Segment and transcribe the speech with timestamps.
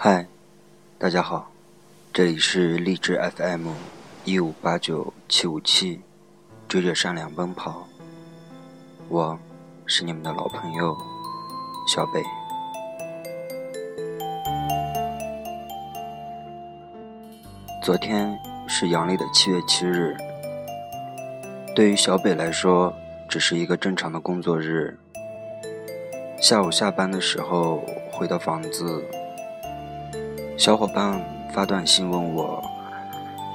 [0.00, 0.24] 嗨，
[0.96, 1.50] 大家好，
[2.12, 3.70] 这里是励志 FM
[4.24, 6.00] 一五八九七五七，
[6.68, 7.84] 追着善良奔跑。
[9.08, 9.36] 我
[9.86, 10.96] 是你们的老朋友
[11.88, 12.22] 小北。
[17.82, 20.16] 昨天是阳历的七月七日，
[21.74, 22.94] 对于小北来说，
[23.28, 24.96] 只是一个正常的工作日。
[26.40, 29.04] 下午下班的时候回到房子，
[30.58, 32.60] 小伙伴发短信问我：“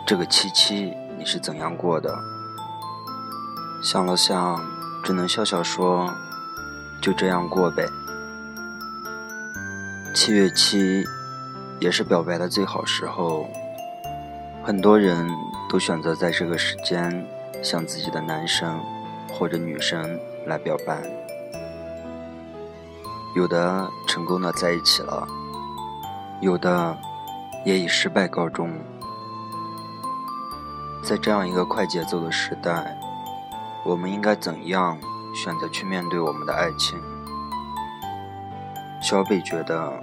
[0.07, 2.17] 这个七七你是怎样过的？”
[3.83, 4.63] 想了想，
[5.03, 6.09] 只能笑笑说
[7.03, 7.85] ：“就这样过呗。”
[10.15, 11.03] 七月七
[11.81, 13.49] 也是表白的最好时候。
[14.63, 15.27] 很多人
[15.69, 17.27] 都选择在这个时间
[17.61, 18.79] 向自己的男生
[19.29, 20.17] 或者女生
[20.47, 21.03] 来表白，
[23.35, 25.27] 有的成功的在一起了，
[26.43, 26.97] 有的
[27.63, 28.69] 也以失败告终。
[31.01, 32.99] 在这样一个快节奏的时代，
[33.85, 34.97] 我们应该怎样
[35.33, 36.99] 选择去面对我们的爱情？
[39.01, 39.93] 小北觉得，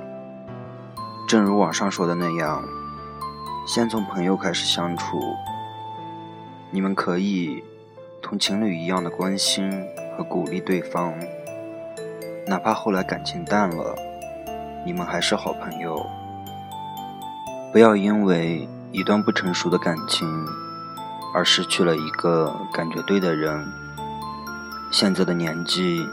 [1.28, 2.64] 正如网上说的那样。
[3.66, 5.20] 先从朋友开始相处，
[6.70, 7.62] 你们可以
[8.22, 9.70] 同情侣一样的关心
[10.16, 11.12] 和鼓励对方，
[12.46, 13.94] 哪怕后来感情淡了，
[14.86, 16.02] 你们还是好朋友。
[17.72, 20.28] 不要因为一段不成熟的感情
[21.32, 23.64] 而失去了一个感觉对的人。
[24.90, 26.04] 现在的年纪，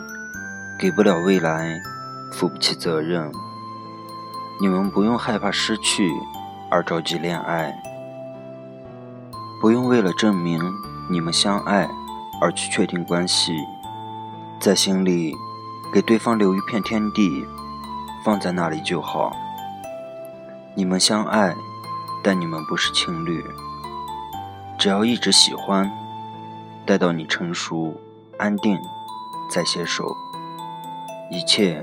[0.80, 1.80] 给不了未来，
[2.32, 3.32] 负不起责任，
[4.62, 6.12] 你们不用害怕失去。
[6.70, 7.74] 而着急恋爱，
[9.62, 10.62] 不用为了证明
[11.10, 11.90] 你们相爱
[12.42, 13.54] 而去确定关系，
[14.60, 15.34] 在心里
[15.94, 17.48] 给对方留一片天地，
[18.26, 19.32] 放在那里就好。
[20.78, 21.56] 你们相爱，
[22.24, 23.44] 但你们不是情侣。
[24.78, 25.92] 只要一直喜欢，
[26.86, 28.00] 待到你成熟
[28.38, 28.78] 安定
[29.50, 30.16] 再携手，
[31.32, 31.82] 一切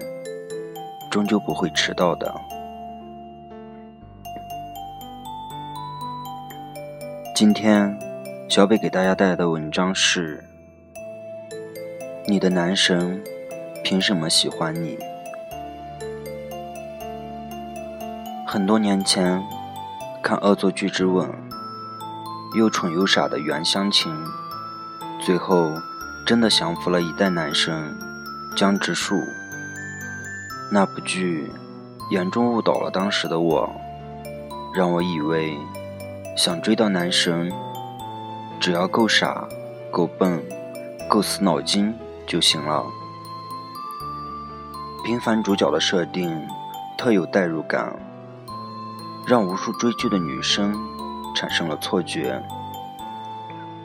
[1.11, 2.33] 终究不会迟到的。
[7.35, 7.99] 今天，
[8.49, 10.45] 小北给大家带来的文章是：
[12.29, 13.21] 你的男神
[13.83, 14.97] 凭什么喜欢你？
[18.55, 19.45] 很多年前
[20.23, 21.29] 看《恶作剧之吻》，
[22.57, 24.15] 又蠢又傻的袁湘琴，
[25.21, 25.73] 最后
[26.25, 27.93] 真的降服了一代男神
[28.57, 29.21] 江直树。
[30.71, 31.51] 那部剧
[32.13, 33.69] 严重误导了当时的我，
[34.73, 35.59] 让我以为。
[36.37, 37.53] 想追到男神，
[38.61, 39.49] 只要够傻、
[39.91, 40.41] 够笨、
[41.09, 41.93] 够死脑筋
[42.25, 42.85] 就行了。
[45.05, 46.41] 平凡主角的设定
[46.97, 47.93] 特有代入感，
[49.27, 50.75] 让无数追剧的女生
[51.35, 52.43] 产生了错觉：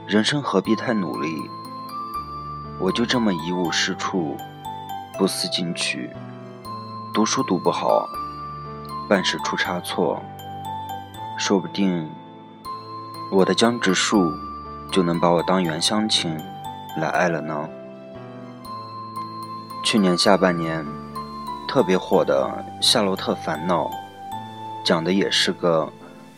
[0.05, 1.49] 人生何必太努力？
[2.77, 4.35] 我就这么一无是处，
[5.17, 6.09] 不思进取，
[7.13, 8.05] 读书读不好，
[9.07, 10.21] 办事出差错，
[11.37, 12.09] 说不定。
[13.31, 14.33] 我的江直树
[14.91, 16.37] 就能把我当原乡情
[16.97, 17.69] 来爱了呢。
[19.85, 20.85] 去年下半年
[21.67, 22.49] 特别火的
[22.85, 23.85] 《夏洛特烦恼》，
[24.83, 25.91] 讲的也是个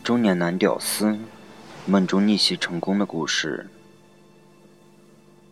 [0.04, 1.18] 中年男屌丝
[1.86, 3.68] 梦中逆袭成功的故事。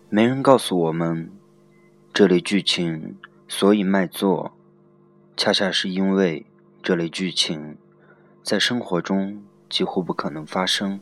[0.08, 1.30] 没人告诉我们，
[2.12, 3.16] 这类剧情
[3.48, 4.52] 所以卖座，
[5.36, 6.44] 恰恰是因为
[6.82, 7.78] 这类剧情
[8.42, 11.00] 在生活中几乎不可能发生。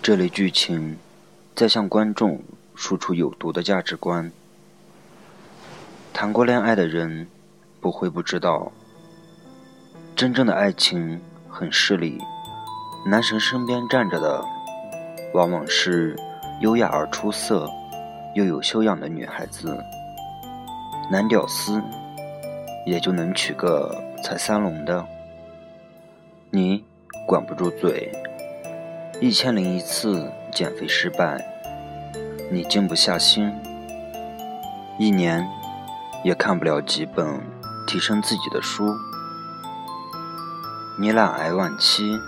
[0.00, 0.96] 这类剧情
[1.54, 2.42] 在向观众
[2.74, 4.30] 输出有毒的价值观。
[6.12, 7.26] 谈过恋爱的人
[7.80, 8.72] 不会不知道，
[10.16, 12.18] 真正的爱情很势利，
[13.04, 14.42] 男神身边站着的
[15.34, 16.16] 往往是
[16.62, 17.68] 优雅而出色
[18.34, 19.78] 又有修养的女孩子，
[21.10, 21.82] 男屌丝
[22.86, 25.04] 也就能娶个才三龙的，
[26.48, 26.82] 你
[27.28, 28.10] 管不住嘴。
[29.20, 31.44] 一千零一次减肥失败，
[32.50, 33.50] 你静不下心；
[34.98, 35.46] 一年
[36.24, 37.38] 也看不了几本
[37.86, 38.96] 提升自己的书。
[40.98, 42.18] 你懒癌晚期，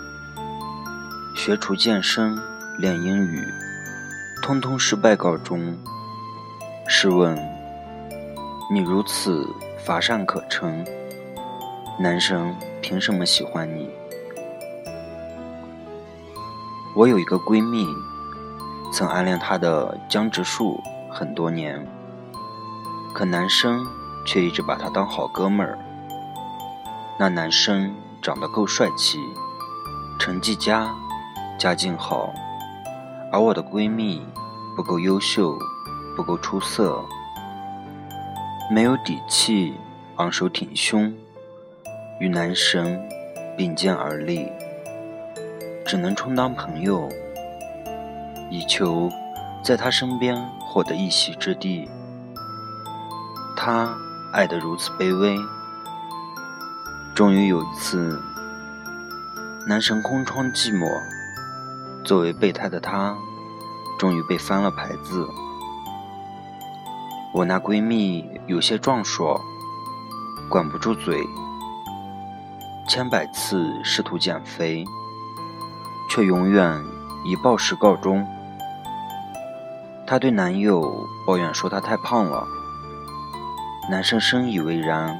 [1.33, 2.37] 学厨健身、
[2.77, 3.43] 练英语，
[4.43, 5.75] 通通失败告终。
[6.87, 7.35] 试问，
[8.71, 9.43] 你如此
[9.83, 10.85] 乏善可陈，
[11.97, 13.89] 男生凭什么喜欢你？
[16.95, 17.87] 我有一个闺蜜，
[18.93, 20.79] 曾暗恋她的江直树
[21.09, 21.83] 很多年，
[23.15, 23.83] 可男生
[24.27, 25.75] 却一直把她当好哥们儿。
[27.17, 29.17] 那男生长得够帅气，
[30.19, 30.93] 成绩佳，
[31.57, 32.33] 家境好，
[33.31, 34.21] 而我的闺蜜
[34.75, 35.57] 不够优秀，
[36.15, 37.03] 不够出色，
[38.69, 39.73] 没有底气，
[40.17, 41.13] 昂首挺胸，
[42.19, 43.01] 与男神
[43.57, 44.51] 并肩而立，
[45.85, 47.07] 只能充当朋友，
[48.49, 49.09] 以求
[49.63, 51.89] 在他身边获得一席之地。
[53.55, 53.97] 他
[54.33, 55.37] 爱得如此卑微，
[57.19, 58.17] 终于有一次，
[59.67, 60.87] 男神空窗寂寞，
[62.05, 63.13] 作为备胎的他，
[63.99, 65.27] 终于被翻了牌子。
[67.33, 69.37] 我那闺蜜有些壮硕，
[70.49, 71.27] 管不住嘴，
[72.87, 74.85] 千百次试图减肥，
[76.09, 76.81] 却永远
[77.25, 78.25] 以暴食告终。
[80.07, 82.47] 她对男友抱怨说她太胖了。
[83.91, 85.19] 男生深以为然，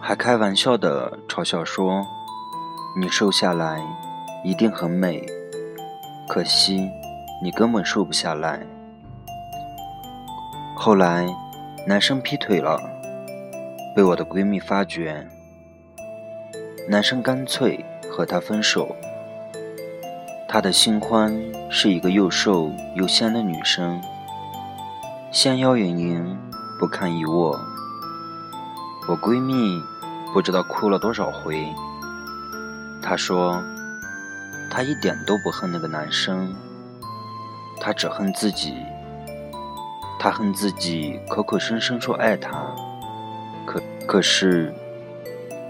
[0.00, 2.04] 还开玩笑的嘲笑说
[2.98, 3.80] ：“你瘦下来
[4.42, 5.24] 一定很美，
[6.28, 6.88] 可惜
[7.42, 8.66] 你根本瘦不下来。”
[10.74, 11.26] 后来，
[11.86, 12.80] 男生劈腿了，
[13.94, 15.26] 被我的闺蜜发觉，
[16.88, 18.96] 男生干脆和她分手。
[20.48, 24.00] 他的新欢是一个又瘦又仙的女生，
[25.30, 26.38] 纤腰盈盈。
[26.80, 27.60] 不堪一握，
[29.06, 29.78] 我闺蜜
[30.32, 31.66] 不知道哭了多少回。
[33.02, 33.62] 她说，
[34.70, 36.54] 她一点都不恨那个男生，
[37.80, 38.74] 她只恨自己。
[40.18, 42.62] 她恨自己口口声声说爱他，
[43.64, 44.70] 可可是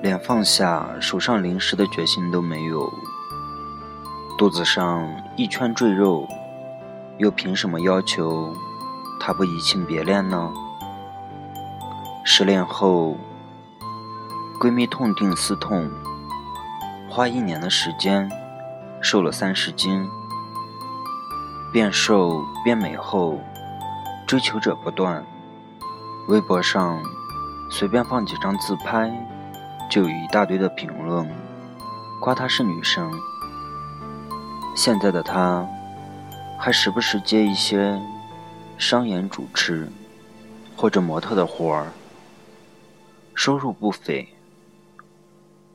[0.02, 2.92] 连放下手上零食的决心都没有。
[4.36, 6.26] 肚子上一圈赘肉，
[7.18, 8.52] 又凭什么要求
[9.20, 10.52] 他不移情别恋呢？
[12.24, 13.16] 失恋后，
[14.60, 15.90] 闺蜜痛定思痛，
[17.08, 18.30] 花一年的时间
[19.00, 20.06] 瘦了三十斤。
[21.72, 23.40] 变瘦变美后，
[24.26, 25.24] 追求者不断，
[26.28, 27.02] 微博上
[27.70, 29.10] 随便放几张自拍，
[29.88, 31.26] 就有一大堆的评论，
[32.20, 33.10] 夸她是女神。
[34.76, 35.66] 现在的她，
[36.58, 37.98] 还时不时接一些
[38.76, 39.90] 商演主持
[40.76, 41.86] 或者模特的活儿。
[43.34, 44.28] 收入不菲。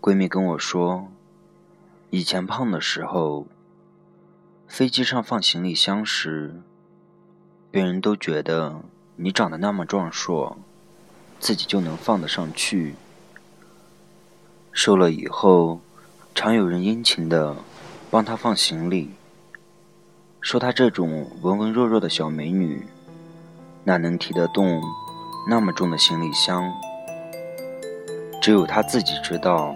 [0.06, 1.08] 闺蜜跟我说，
[2.12, 3.48] 以前胖的时候，
[4.68, 6.62] 飞机上放行李箱时，
[7.72, 8.84] 别人都觉得
[9.16, 10.60] 你长得那么壮硕，
[11.40, 12.94] 自己就能放得上去。
[14.72, 15.80] 瘦了以后，
[16.36, 17.56] 常有人殷勤的
[18.12, 19.10] 帮她放行李，
[20.40, 22.86] 说她这种文文弱弱的小美女，
[23.84, 24.84] 哪能提得动
[25.50, 26.72] 那么重的行李箱？
[28.40, 29.76] 只有她自己知道，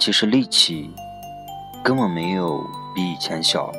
[0.00, 0.90] 其实力气
[1.84, 3.70] 根本没有比以前小。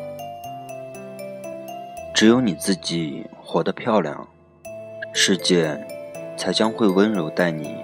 [2.13, 4.27] 只有你自己活得漂亮，
[5.15, 5.83] 世界
[6.37, 7.75] 才将会温柔待你。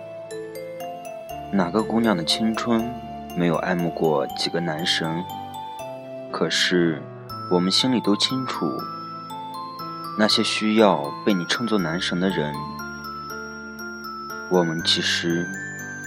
[1.51, 2.87] 哪个姑娘的青春
[3.35, 5.25] 没有爱慕过几个男神？
[6.31, 7.01] 可是
[7.49, 8.71] 我们心里都清楚，
[10.19, 12.53] 那些需要被你称作男神的人，
[14.51, 15.47] 我们其实。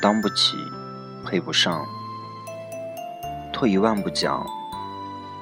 [0.01, 0.57] 当不起，
[1.27, 1.85] 配不上。
[3.61, 4.43] 退一万步讲，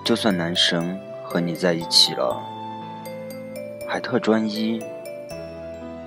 [0.03, 2.43] 就算男神和你在一起了，
[3.89, 4.83] 还特专一，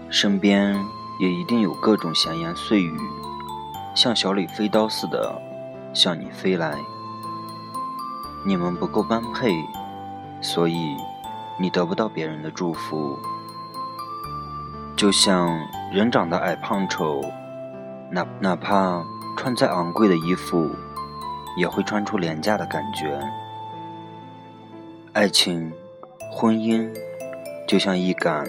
[0.10, 0.78] 身边
[1.22, 3.00] 也一定有各种闲言碎语，
[3.96, 5.42] 像小李飞刀似的
[5.94, 6.78] 向你飞来。
[8.46, 9.56] 你们不够般配，
[10.42, 10.98] 所以
[11.58, 13.18] 你得不到别人的祝福。
[14.98, 15.58] 就像
[15.94, 17.24] 人长得矮胖丑。
[18.12, 19.02] 哪哪怕
[19.38, 20.70] 穿再昂贵的衣服，
[21.58, 23.20] 也会穿出廉价的感觉。
[25.14, 25.72] 爱情、
[26.32, 26.90] 婚姻
[27.68, 28.46] 就像一杆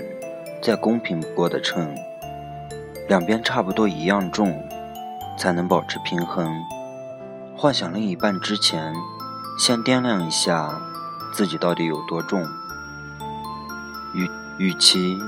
[0.62, 1.94] 再公平不过的秤，
[3.08, 4.62] 两边差不多一样重，
[5.36, 6.54] 才能保持平衡。
[7.56, 8.94] 幻想另一半之前，
[9.58, 10.80] 先掂量一下
[11.32, 12.42] 自己到底有多重。
[14.14, 14.28] 与
[14.58, 15.18] 与其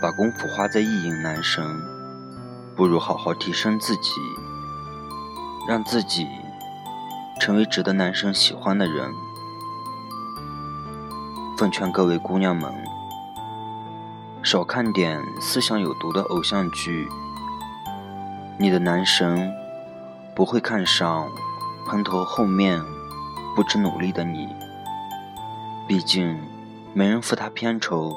[0.00, 1.64] 把功夫花在意淫男神。
[2.76, 4.12] 不如好好提升自己，
[5.66, 6.28] 让自己
[7.38, 9.12] 成为值得男生喜欢的人。
[11.56, 12.72] 奉劝各位姑娘们，
[14.42, 17.08] 少看点思想有毒的偶像剧。
[18.58, 19.52] 你的男神
[20.34, 21.28] 不会看上
[21.86, 22.80] 蓬头垢面、
[23.56, 24.48] 不知努力的你，
[25.86, 26.38] 毕竟
[26.92, 28.16] 没人付他片酬。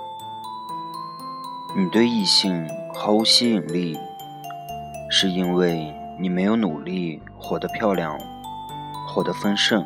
[1.76, 3.98] 你对异性毫无吸引力。
[5.14, 8.18] 是因为你没有努力活得漂亮，
[9.12, 9.86] 活得丰盛。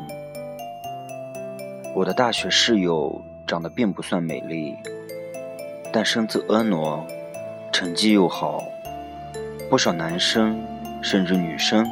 [1.96, 4.76] 我的大学室友长得并不算美丽，
[5.92, 7.04] 但身姿婀娜，
[7.72, 8.62] 成绩又好。
[9.68, 10.62] 不少男生
[11.02, 11.84] 甚至女生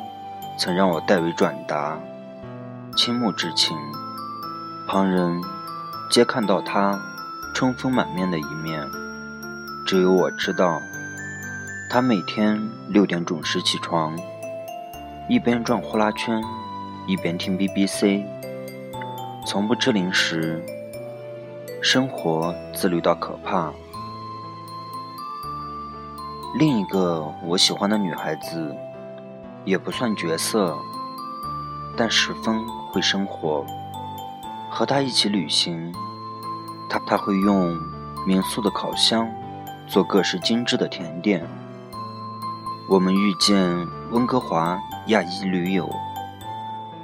[0.57, 1.99] 曾让我代为转达
[2.97, 3.76] 倾慕之情。
[4.87, 5.43] 旁人
[6.09, 6.97] 皆看到他
[7.53, 8.81] 春风满面的一面，
[9.85, 10.81] 只有我知道，
[11.91, 14.17] 他每天六点准时起床，
[15.29, 16.41] 一边转呼啦圈，
[17.06, 18.25] 一边听 BBC，
[19.46, 20.64] 从不吃零食，
[21.82, 23.70] 生活自律到可怕。
[26.58, 28.75] 另一个我喜欢的女孩子，
[29.66, 30.78] 也不算绝色，
[31.94, 33.66] 但十分会生活。
[34.70, 35.94] 和他一起旅行，
[36.88, 37.78] 他他会用
[38.26, 39.28] 民宿的烤箱
[39.87, 41.46] 做各式精致的甜点。
[42.88, 45.88] 我们遇见温哥华亚裔驴友，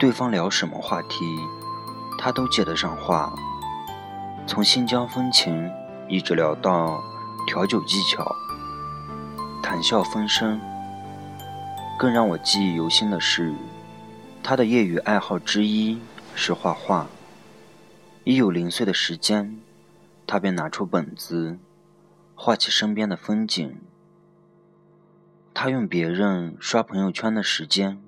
[0.01, 1.39] 对方聊什么话题，
[2.17, 3.31] 他都接得上话，
[4.47, 5.71] 从新疆风情
[6.09, 7.05] 一直聊到
[7.47, 8.35] 调酒技巧，
[9.63, 10.59] 谈笑风生。
[11.99, 13.55] 更让我记忆犹新的是，
[14.43, 16.01] 他的业余爱好之一
[16.35, 17.07] 是画画。
[18.25, 19.61] 一有零碎的时间，
[20.27, 21.59] 他便拿出本子，
[22.35, 23.79] 画起身边的风景。
[25.53, 28.01] 他用别人刷朋友圈的时间，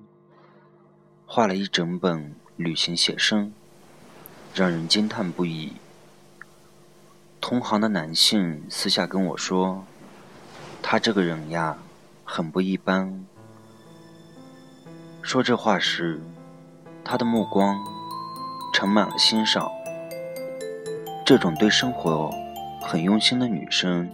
[1.34, 3.54] 画了一整本旅行写生，
[4.54, 5.72] 让人惊叹不已。
[7.40, 9.82] 同行的男性私下跟我说
[10.82, 11.78] ：“他这个人呀，
[12.22, 13.24] 很不一般。”
[15.24, 16.20] 说这话时，
[17.02, 17.82] 他的目光
[18.74, 19.70] 盛满了欣赏。
[21.24, 22.30] 这种对生活
[22.82, 24.06] 很用心的女生，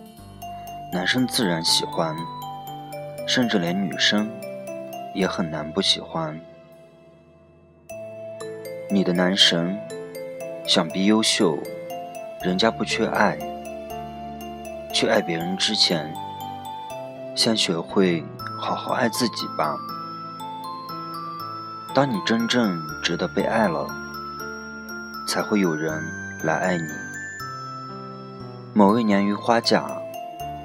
[0.92, 2.16] 男生自然喜欢，
[3.26, 4.30] 甚至连女生
[5.16, 6.40] 也很难不喜欢。
[8.90, 9.78] 你的男神
[10.66, 11.58] 想必优秀，
[12.42, 13.38] 人家不缺爱。
[14.94, 16.10] 去爱别人之前，
[17.34, 18.24] 先学会
[18.58, 19.76] 好好爱自己吧。
[21.94, 23.86] 当你真正值得被爱了，
[25.26, 26.02] 才会有人。
[26.44, 26.84] 来爱你。
[28.72, 29.90] 某位年逾花甲、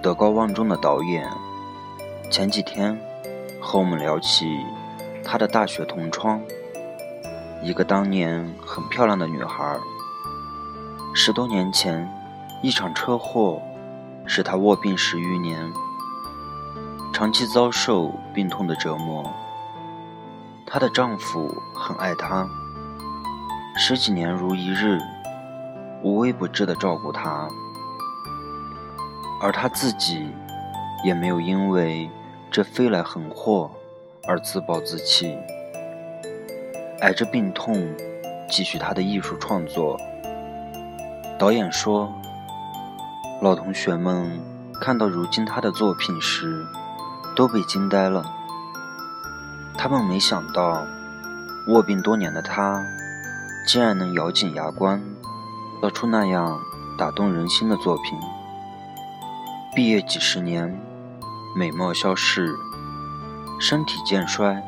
[0.04, 1.28] 德高望重的导演，
[2.30, 2.96] 前几天
[3.60, 4.46] 和我们聊起
[5.26, 6.40] 他的大学同窗，
[7.64, 9.80] 一个当年很漂亮的女孩。
[11.14, 12.06] 十多年前，
[12.62, 13.62] 一场车祸
[14.26, 15.72] 使她卧病十余年，
[17.14, 19.24] 长期遭受病痛的折磨。
[20.66, 22.46] 她的丈夫很爱她，
[23.78, 25.00] 十几年如一日。
[26.04, 27.48] 无微不至的照顾她，
[29.42, 30.30] 而她自己
[31.06, 32.10] 也没有因为
[32.52, 33.72] 这飞来横祸
[34.28, 35.38] 而自暴自弃，
[37.02, 37.94] 挨着病痛
[38.50, 40.00] 继续他的艺术创作。
[41.38, 42.14] 导演说，
[43.42, 44.40] 老同学们
[44.80, 46.66] 看到如今他的作品时，
[47.36, 48.24] 都被惊呆了。
[49.78, 50.86] 他们没想到，
[51.68, 52.86] 卧病多年的他，
[53.68, 55.02] 竟然能咬紧牙关。
[55.82, 56.62] 做出那样
[56.98, 58.18] 打动人心的作品。
[59.76, 60.80] 毕业几十年，
[61.58, 62.56] 美貌消逝，
[63.60, 64.64] 身体渐衰，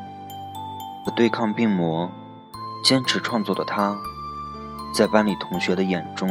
[1.12, 2.10] 对抗病魔，
[2.82, 3.96] 坚持创作的她，
[4.94, 6.28] 在班里同学的眼中，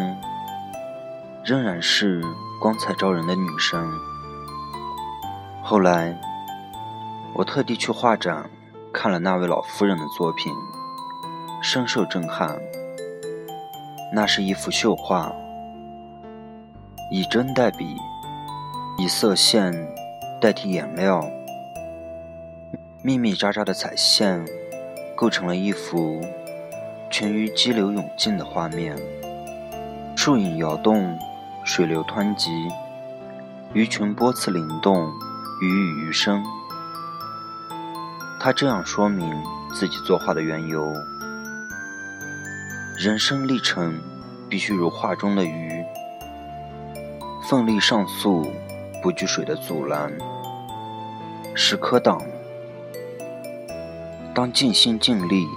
[1.43, 2.23] 仍然是
[2.59, 3.91] 光彩照人的女生。
[5.63, 6.19] 后来，
[7.33, 8.49] 我特地去画展
[8.93, 10.53] 看了那位老夫人的作品，
[11.61, 12.57] 深受震撼。
[14.13, 15.33] 那是一幅绣画，
[17.11, 17.97] 以针代笔，
[18.97, 19.73] 以色线
[20.39, 21.25] 代替颜料，
[23.01, 24.45] 密密匝匝的彩线
[25.15, 26.21] 构成了一幅
[27.09, 28.95] 全于激流勇进的画面。
[30.15, 31.17] 树影摇动，
[31.63, 32.49] 水流湍急，
[33.73, 35.11] 鱼群波次灵动，
[35.61, 36.43] 鱼语余生。
[38.39, 39.33] 他这样说明
[39.73, 40.93] 自己作画的缘由。
[42.97, 43.99] 人生历程
[44.49, 45.83] 必须如画中的鱼，
[47.49, 48.51] 奋力上溯，
[49.03, 50.11] 不惧水的阻拦。
[51.53, 52.21] 时刻党，
[54.35, 55.47] 当尽心尽力，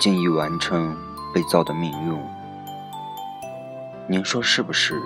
[0.00, 0.96] 尽力完成
[1.34, 2.18] 被造的命运。
[4.08, 4.98] 您说是不是？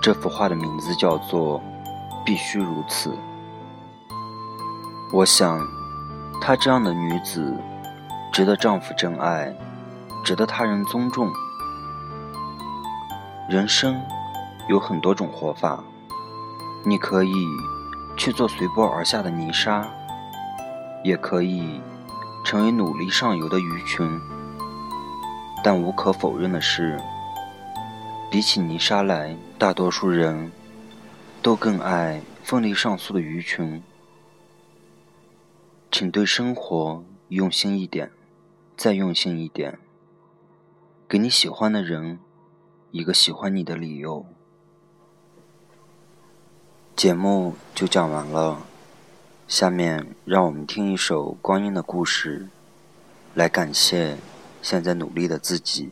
[0.00, 1.58] 这幅画的名字叫做
[2.24, 3.10] 《必须如此》。
[5.12, 5.66] 我想，
[6.40, 7.52] 她这样的女子，
[8.32, 9.52] 值得丈夫真爱。
[10.24, 11.32] 值得他人尊重。
[13.48, 14.00] 人生
[14.68, 15.82] 有很多种活法，
[16.84, 17.32] 你可以
[18.16, 19.88] 去做随波而下的泥沙，
[21.06, 21.80] 也可以
[22.44, 24.20] 成为努力上游的鱼群。
[25.62, 27.00] 但无可否认的是，
[28.28, 30.50] 比起泥沙来，大多数人
[31.40, 33.80] 都更爱奋力上溯的鱼群。
[35.92, 38.10] 请对生活用心一点，
[38.76, 39.78] 再用心一点，
[41.08, 42.18] 给你喜欢的人
[42.90, 44.26] 一个喜欢你的理由。
[46.96, 48.62] 节目就讲完了，
[49.48, 52.48] 下面让我们听一首光阴的故事，
[53.34, 54.16] 来感谢
[54.60, 55.90] 现在努力的自己。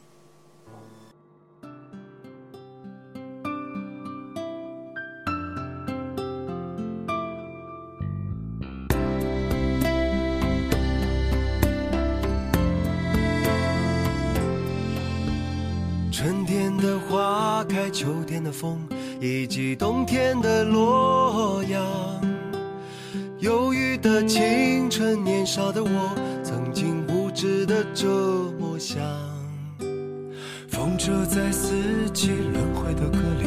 [31.45, 31.75] 在四
[32.15, 33.45] 季轮回的歌里，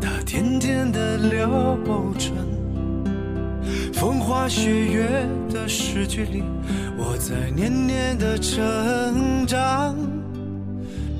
[0.00, 1.76] 它甜甜的流
[2.16, 2.32] 转。
[3.92, 6.44] 风花雪月的诗句里，
[6.96, 9.96] 我在年年的成长。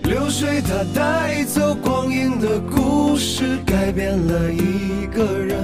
[0.04, 5.58] 流水它带走光阴的故事，改变了一个人。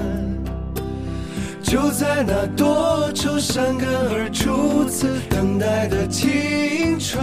[1.63, 7.23] 就在那多愁善感而初次等待的青春。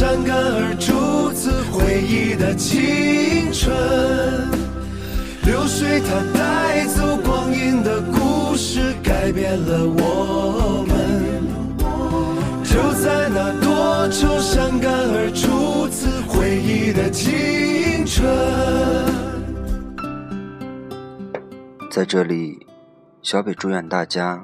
[0.00, 3.70] 多愁善感而初次回忆的青春，
[5.44, 10.96] 流水它带走光阴的故事，改变了我们。
[12.64, 18.26] 就在那多愁善感而初次回忆的青春。
[21.90, 22.66] 在这里，
[23.20, 24.42] 小北祝愿大家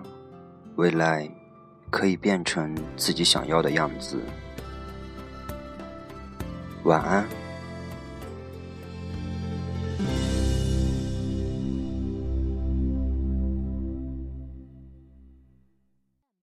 [0.74, 1.26] 未来
[1.88, 4.18] 可以变成自己想要的样子。
[6.86, 7.45] 晚安。